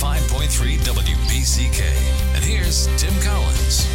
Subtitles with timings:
[0.00, 2.34] 105.3 WBCK.
[2.34, 3.86] And here's Tim Collins.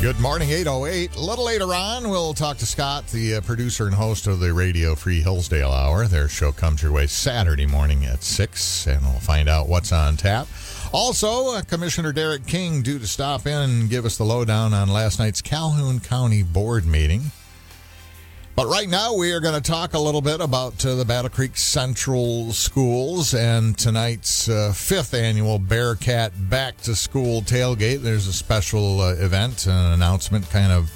[0.00, 1.16] Good morning, 808.
[1.16, 4.52] A little later on, we'll talk to Scott, the uh, producer and host of the
[4.52, 6.06] Radio Free Hillsdale Hour.
[6.06, 10.16] Their show comes your way Saturday morning at 6, and we'll find out what's on
[10.16, 10.46] tap.
[10.92, 14.90] Also, uh, Commissioner Derek King due to stop in and give us the lowdown on
[14.90, 17.32] last night's Calhoun County Board meeting.
[18.56, 21.28] But right now, we are going to talk a little bit about uh, the Battle
[21.28, 28.02] Creek Central Schools and tonight's uh, fifth annual Bearcat Back to School tailgate.
[28.02, 30.88] There's a special uh, event, an announcement kind of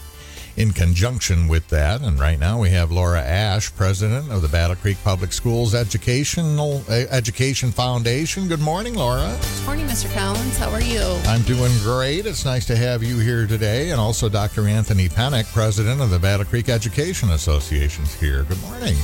[0.58, 2.00] in conjunction with that.
[2.00, 6.82] And right now, we have Laura Ash, president of the Battle Creek Public Schools Educational
[6.88, 8.48] uh, Education Foundation.
[8.48, 9.38] Good morning, Laura.
[9.40, 10.12] Good morning, Mr.
[10.12, 10.58] Collins.
[10.58, 11.00] How are you?
[11.26, 12.26] I'm doing great.
[12.26, 13.90] It's nice to have you here today.
[13.90, 14.66] And also Dr.
[14.66, 18.42] Anthony Pennock, president of the Battle Creek Education Association, is here.
[18.42, 18.96] Good morning.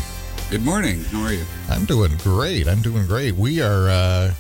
[0.51, 1.05] Good morning.
[1.05, 1.45] How are you?
[1.71, 2.67] I'm doing great.
[2.67, 3.37] I'm doing great.
[3.37, 4.35] We are uh,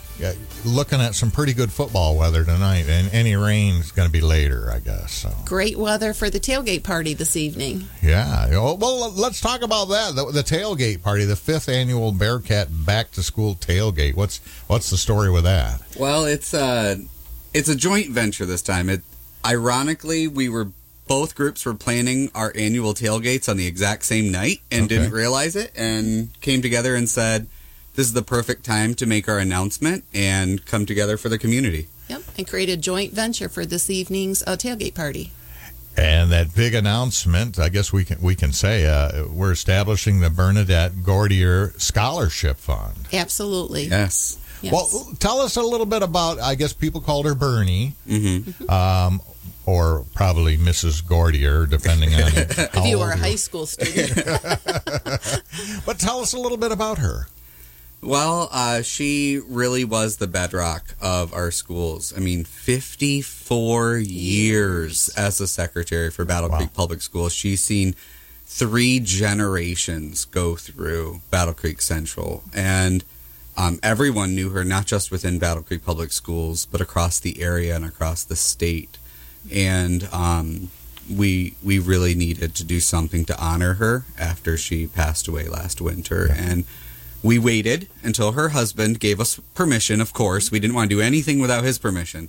[0.65, 4.20] looking at some pretty good football weather tonight, and any rain is going to be
[4.20, 5.12] later, I guess.
[5.12, 5.31] So.
[5.45, 7.84] Great weather for the tailgate party this evening.
[8.03, 8.48] Yeah.
[8.53, 10.15] Oh, well, let's talk about that.
[10.15, 14.15] The, the tailgate party, the fifth annual Bearcat Back to School tailgate.
[14.15, 15.83] What's what's the story with that?
[15.98, 16.98] Well, it's a
[17.53, 18.89] it's a joint venture this time.
[18.89, 19.03] It
[19.45, 20.69] ironically we were
[21.07, 24.97] both groups were planning our annual tailgates on the exact same night and okay.
[24.97, 27.47] didn't realize it and came together and said
[27.95, 31.89] this is the perfect time to make our announcement and come together for the community.
[32.09, 35.33] Yep, and create a joint venture for this evening's uh, tailgate party.
[35.97, 40.28] And that big announcement, I guess we can we can say uh, we're establishing the
[40.28, 42.97] Bernadette Gordier Scholarship Fund.
[43.12, 43.84] Absolutely.
[43.84, 44.39] Yes.
[44.61, 44.73] yes.
[44.73, 46.41] Well, tell us a little bit about.
[46.41, 47.95] I guess people called her Bernie.
[48.08, 48.69] Mm-hmm.
[48.69, 49.20] Um,
[49.67, 51.03] or probably Mrs.
[51.03, 54.14] Gordier, depending on if you were a high school student.
[55.86, 57.29] but tell us a little bit about her.
[58.05, 62.13] Well, uh, she really was the bedrock of our schools.
[62.15, 66.59] I mean, 54 years as a secretary for Battle wow.
[66.59, 67.33] Creek Public Schools.
[67.33, 67.95] She's seen
[68.45, 72.45] three generations go through Battle Creek Central.
[72.53, 73.05] And
[73.57, 77.75] um, everyone knew her, not just within Battle Creek Public Schools, but across the area
[77.75, 78.98] and across the state.
[79.51, 80.70] And um,
[81.11, 85.81] we we really needed to do something to honor her after she passed away last
[85.81, 86.27] winter.
[86.29, 86.35] Yeah.
[86.37, 86.64] And
[87.24, 90.01] we waited until her husband gave us permission.
[90.01, 92.29] Of course, we didn't want to do anything without his permission.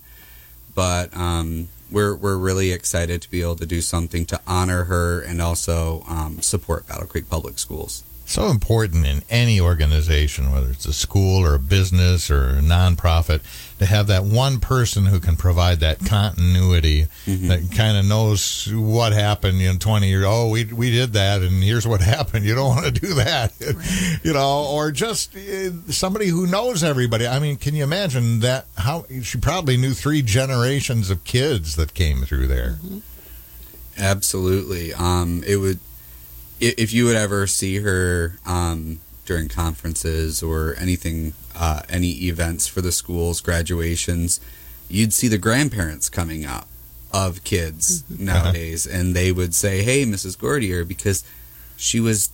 [0.73, 5.21] But um, we're we're really excited to be able to do something to honor her
[5.21, 10.85] and also um, support Battle Creek Public Schools so important in any organization, whether it's
[10.85, 13.41] a school or a business or a nonprofit,
[13.79, 17.47] to have that one person who can provide that continuity mm-hmm.
[17.47, 20.25] that kind of knows what happened in 20 years.
[20.27, 22.45] Oh, we, we did that, and here's what happened.
[22.45, 24.19] You don't want to do that, right.
[24.23, 27.27] you know, or just uh, somebody who knows everybody.
[27.27, 28.65] I mean, can you imagine that?
[28.77, 32.79] How she probably knew three generations of kids that came through there.
[32.83, 32.99] Mm-hmm.
[33.97, 34.93] Absolutely.
[34.93, 35.79] Um, it would
[36.59, 42.81] if you would ever see her um, during conferences or anything, uh, any events for
[42.81, 44.39] the schools, graduations,
[44.89, 46.67] you'd see the grandparents coming up
[47.11, 48.25] of kids mm-hmm.
[48.25, 50.37] nowadays, and they would say, "Hey, Mrs.
[50.37, 51.23] Gordier," because
[51.77, 52.29] she was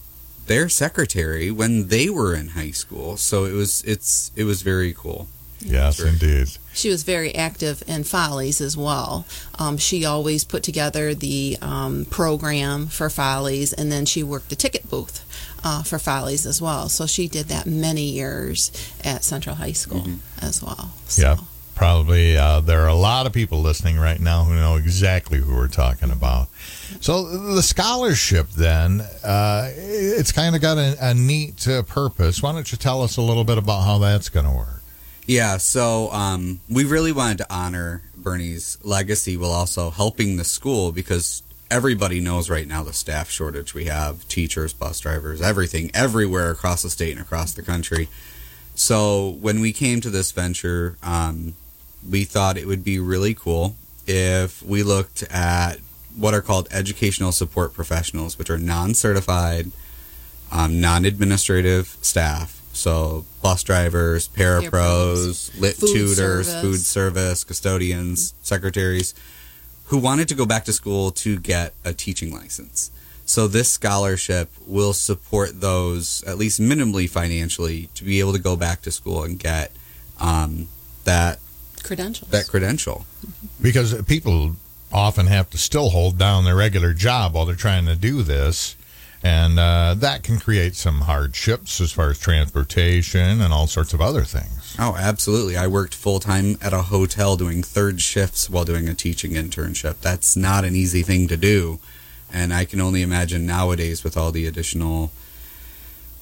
[0.48, 3.18] their secretary when they were in high school.
[3.18, 5.28] So it was it's it was very cool.
[5.64, 6.48] Yes, indeed.
[6.74, 9.26] She was very active in Follies as well.
[9.60, 14.56] Um, she always put together the um, program for Follies, and then she worked the
[14.56, 15.26] ticket booth
[15.64, 16.90] uh, for Follies as well.
[16.90, 18.72] So she did that many years
[19.04, 20.46] at Central High School mm-hmm.
[20.46, 20.94] as well.
[21.08, 21.22] So.
[21.22, 21.38] Yeah,
[21.76, 25.56] probably uh, there are a lot of people listening right now who know exactly who
[25.56, 26.48] we're talking about.
[27.02, 27.24] So
[27.56, 32.42] the scholarship, then, uh, it's kind of got a, a neat uh, purpose.
[32.42, 34.81] Why don't you tell us a little bit about how that's going to work?
[35.28, 40.92] Yeah, so um, we really wanted to honor Bernie's legacy while also helping the school
[40.92, 46.52] because everybody knows right now the staff shortage we have teachers, bus drivers, everything, everywhere
[46.52, 48.10] across the state and across the country.
[48.76, 51.54] So when we came to this venture, um,
[52.10, 53.76] we thought it would be really cool
[54.08, 55.78] if we looked at
[56.16, 59.72] what are called educational support professionals, which are non certified,
[60.52, 66.62] um, non administrative staff so bus drivers, parapros, lit food tutors, service.
[66.62, 69.14] food service, custodians, secretaries
[69.86, 72.92] who wanted to go back to school to get a teaching license.
[73.26, 78.56] So this scholarship will support those at least minimally financially to be able to go
[78.56, 79.72] back to school and get
[80.20, 80.68] um,
[81.04, 81.40] that
[81.84, 82.28] credential.
[82.30, 83.06] That credential.
[83.62, 84.56] Because people
[84.94, 88.76] often have to still hold down their regular job while they're trying to do this
[89.24, 94.02] And uh, that can create some hardships as far as transportation and all sorts of
[94.02, 94.76] other things.
[94.80, 95.56] Oh, absolutely.
[95.58, 100.02] I worked full time at a hotel doing third shifts while doing a teaching internship.
[100.02, 101.80] That's not an easy thing to do.
[102.34, 105.12] And I can only imagine nowadays with all the additional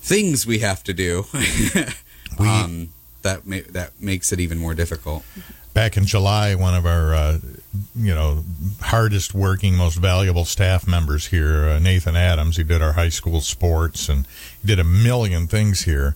[0.02, 1.25] things we have to do.
[2.40, 2.90] We- um,
[3.21, 3.44] that
[3.74, 5.24] that makes it even more difficult.
[5.74, 7.38] Back in July, one of our, uh,
[7.95, 8.44] you know,
[8.81, 13.39] hardest working, most valuable staff members here, uh, Nathan Adams, he did our high school
[13.39, 14.25] sports and
[14.66, 16.16] did a million things here.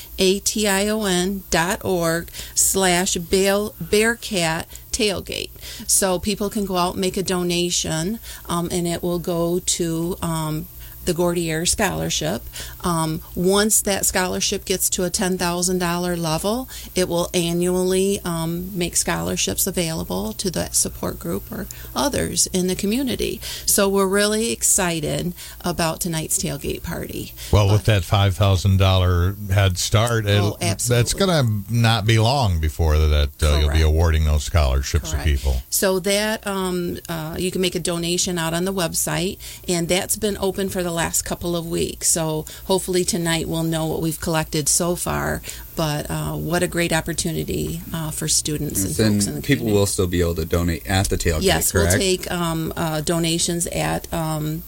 [1.50, 5.50] dot org slash Bear- Bearcat tailgate.
[5.86, 8.18] So people can go out and make a donation,
[8.48, 10.66] um, and it will go to um,
[11.06, 12.42] the Gordier Scholarship.
[12.84, 19.66] Um, once that scholarship gets to a $10,000 level, it will annually um, make scholarships
[19.66, 23.40] available to that support group or others in the community.
[23.66, 25.32] So we're really excited
[25.64, 27.32] about tonight's tailgate party.
[27.52, 32.60] well, with that five thousand dollar head start, Oh, that's going to not be long
[32.60, 35.24] before that uh, you'll be awarding those scholarships Correct.
[35.26, 35.56] to people.
[35.70, 39.38] So that um, uh, you can make a donation out on the website,
[39.68, 42.08] and that's been open for the last couple of weeks.
[42.08, 45.42] So hopefully tonight we'll know what we've collected so far.
[45.76, 49.64] But uh, what a great opportunity uh, for students and Then folks in the people
[49.66, 49.78] community.
[49.78, 51.42] will still be able to donate at the tailgate.
[51.42, 51.90] Yes, correct?
[51.90, 54.62] we'll take um, uh, donations at um,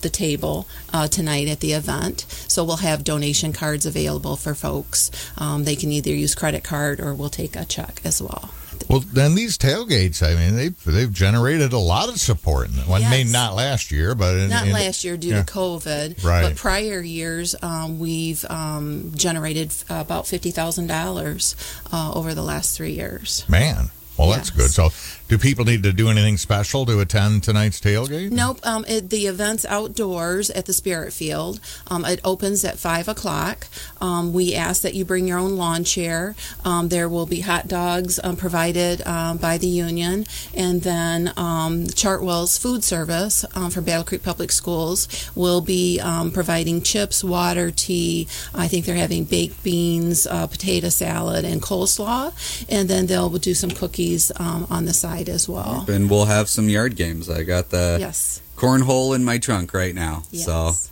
[0.00, 2.24] the table uh, tonight at the event.
[2.48, 5.10] So we'll have donation cards available for folks.
[5.36, 8.50] Um, they can either use credit card or we'll take a check as well.
[8.88, 12.68] Well, then these tailgates, I mean, they've they've generated a lot of support.
[12.88, 13.32] Well, maybe Yes.
[13.32, 15.42] not last year, but in, Not in- last year due yeah.
[15.42, 16.42] to COVID, Right.
[16.42, 21.56] but prior years um, we've um, generated about fifty thousand dollars
[21.92, 23.44] uh, over the last three years.
[23.48, 24.70] Man, well, that's good.
[24.70, 24.90] So,
[25.28, 28.30] do people need to do anything special to attend tonight's tailgate?
[28.30, 28.60] Nope.
[28.62, 31.58] Um, it, the event's outdoors at the Spirit Field.
[31.88, 33.66] Um, it opens at five o'clock.
[34.00, 36.36] Um, we ask that you bring your own lawn chair.
[36.64, 42.56] Um, there will be hot dogs um, provided um, by the union, and then Chartwell's
[42.58, 46.00] Food Service from Battle Creek Public Schools will be
[46.32, 48.28] providing chips, water, tea.
[48.54, 52.32] I think they're having baked beans, uh, potato salad, and coleslaw,
[52.68, 55.84] and then they'll do some cookies on the side as well.
[55.88, 57.28] And we'll have some yard games.
[57.30, 58.40] I got the Yes.
[58.56, 60.22] cornhole in my trunk right now.
[60.32, 60.90] So Yes.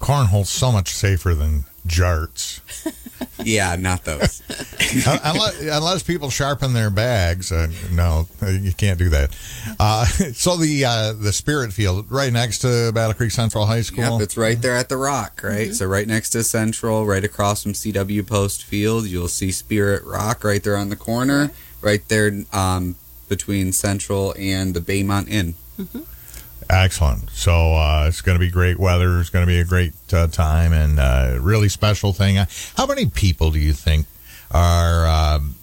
[0.00, 2.60] Cornhole's so much safer than jarts.
[3.44, 4.42] yeah, not those.
[5.24, 9.34] Unless, unless people sharpen their bags, uh, no, uh, you can't do that.
[9.80, 10.04] Uh,
[10.34, 14.18] so the uh, the Spirit Field, right next to Battle Creek Central High School.
[14.18, 15.74] Yep, it's right there at the rock, right?
[15.74, 20.44] So right next to Central, right across from CW Post Field, you'll see Spirit Rock
[20.44, 22.96] right there on the corner, right there um,
[23.28, 25.54] between Central and the Baymont Inn.
[26.68, 27.30] Excellent.
[27.30, 29.20] So uh, it's going to be great weather.
[29.20, 32.38] It's going to be a great uh, time and uh, really special thing.
[32.38, 34.06] Uh, How many people do you think
[34.50, 35.54] are um,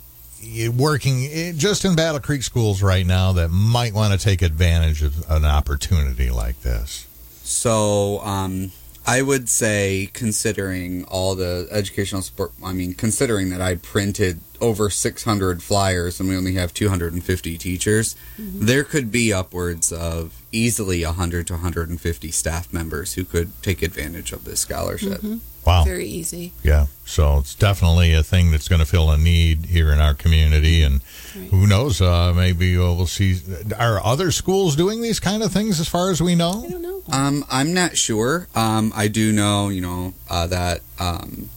[0.78, 5.30] working just in Battle Creek schools right now that might want to take advantage of
[5.30, 7.08] an opportunity like this?
[7.44, 8.72] So, um,
[9.06, 14.90] I would say, considering all the educational support, I mean, considering that I printed over
[14.90, 21.48] 600 flyers and we only have 250 teachers, there could be upwards of easily 100
[21.48, 25.22] to 150 staff members who could take advantage of this scholarship.
[25.66, 25.84] Wow.
[25.86, 26.52] Very easy.
[26.62, 26.88] Yeah.
[27.06, 30.82] So it's definitely a thing that's going to fill a need here in our community.
[30.82, 31.02] And
[31.36, 31.50] Right.
[31.50, 33.40] who knows, uh, maybe we'll see.
[33.80, 36.66] Are other schools doing these kind of things as far as we I know?
[36.70, 37.02] don't know.
[37.12, 38.48] Um, I'm not sure.
[38.56, 41.50] Um, I do know, you know, uh, that um,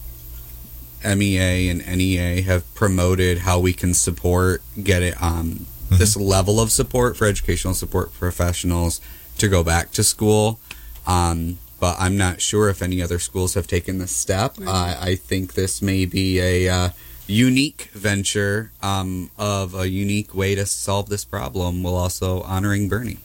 [1.06, 6.72] MEA and NEA have promoted how we can support, get it, um, this level of
[6.72, 9.00] support for educational support professionals
[9.38, 10.58] to go back to school.
[11.06, 14.56] Um, but I'm not sure if any other schools have taken this step.
[14.66, 16.88] I I think this may be a uh,
[17.26, 23.18] unique venture um, of a unique way to solve this problem while also honoring Bernie.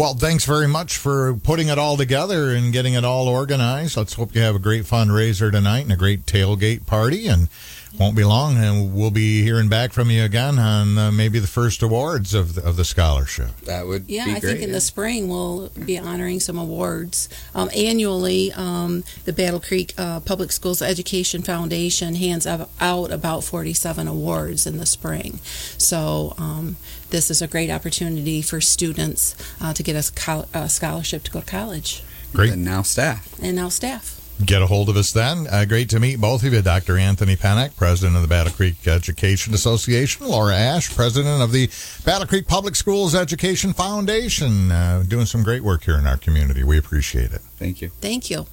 [0.00, 3.98] Well, thanks very much for putting it all together and getting it all organized.
[3.98, 7.26] Let's hope you have a great fundraiser tonight and a great tailgate party.
[7.26, 7.50] And
[7.98, 11.46] won't be long, and we'll be hearing back from you again on uh, maybe the
[11.46, 13.48] first awards of the, of the scholarship.
[13.64, 14.42] That would be Yeah, I great.
[14.42, 17.28] think in the spring we'll be honoring some awards.
[17.54, 23.44] Um, annually, um, the Battle Creek uh, Public Schools Education Foundation hands out out about
[23.44, 25.40] 47 awards in the spring.
[25.78, 26.76] So um,
[27.10, 31.30] this is a great opportunity for students uh, to get a, scho- a scholarship to
[31.30, 32.52] go to college, Great.
[32.52, 33.34] and now staff.
[33.42, 34.19] and now staff.
[34.44, 35.46] Get a hold of us then.
[35.48, 36.62] Uh, great to meet both of you.
[36.62, 36.96] Dr.
[36.96, 40.26] Anthony Pennock, President of the Battle Creek Education Association.
[40.26, 41.68] Laura Ash, President of the
[42.04, 44.72] Battle Creek Public Schools Education Foundation.
[44.72, 46.64] Uh, doing some great work here in our community.
[46.64, 47.42] We appreciate it.
[47.58, 47.90] Thank you.
[48.00, 48.46] Thank you.